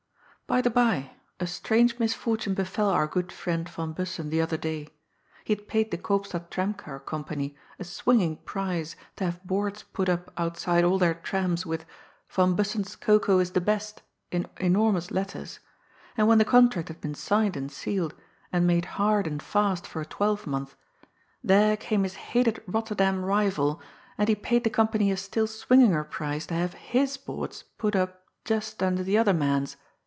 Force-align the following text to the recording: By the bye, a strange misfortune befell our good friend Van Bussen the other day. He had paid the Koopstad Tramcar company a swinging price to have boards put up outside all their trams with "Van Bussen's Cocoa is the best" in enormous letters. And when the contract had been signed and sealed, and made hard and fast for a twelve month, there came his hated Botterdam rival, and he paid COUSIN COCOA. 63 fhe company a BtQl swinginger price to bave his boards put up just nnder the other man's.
By 0.47 0.59
the 0.59 0.69
bye, 0.69 1.11
a 1.39 1.47
strange 1.47 1.97
misfortune 1.97 2.55
befell 2.55 2.89
our 2.89 3.07
good 3.07 3.31
friend 3.31 3.69
Van 3.69 3.93
Bussen 3.93 4.29
the 4.29 4.41
other 4.41 4.57
day. 4.57 4.89
He 5.45 5.55
had 5.55 5.65
paid 5.69 5.91
the 5.91 5.97
Koopstad 5.97 6.49
Tramcar 6.49 6.99
company 7.05 7.55
a 7.79 7.85
swinging 7.85 8.35
price 8.35 8.97
to 9.15 9.23
have 9.23 9.41
boards 9.45 9.83
put 9.93 10.09
up 10.09 10.29
outside 10.35 10.83
all 10.83 10.97
their 10.99 11.13
trams 11.13 11.65
with 11.65 11.85
"Van 12.29 12.53
Bussen's 12.53 12.97
Cocoa 12.97 13.39
is 13.39 13.51
the 13.51 13.61
best" 13.61 14.01
in 14.33 14.45
enormous 14.57 15.09
letters. 15.09 15.61
And 16.17 16.27
when 16.27 16.37
the 16.37 16.43
contract 16.43 16.89
had 16.89 16.99
been 16.99 17.15
signed 17.15 17.55
and 17.55 17.71
sealed, 17.71 18.13
and 18.51 18.67
made 18.67 18.83
hard 18.99 19.27
and 19.27 19.41
fast 19.41 19.87
for 19.87 20.01
a 20.01 20.05
twelve 20.05 20.45
month, 20.45 20.75
there 21.41 21.77
came 21.77 22.03
his 22.03 22.15
hated 22.15 22.61
Botterdam 22.67 23.23
rival, 23.23 23.81
and 24.17 24.27
he 24.27 24.35
paid 24.35 24.63
COUSIN 24.63 24.63
COCOA. 24.63 24.63
63 24.65 24.71
fhe 24.71 24.73
company 24.75 25.11
a 25.13 25.15
BtQl 25.15 25.47
swinginger 25.47 26.09
price 26.09 26.45
to 26.47 26.53
bave 26.55 26.73
his 26.73 27.15
boards 27.15 27.63
put 27.77 27.95
up 27.95 28.25
just 28.43 28.79
nnder 28.79 29.05
the 29.05 29.17
other 29.17 29.33
man's. 29.33 29.77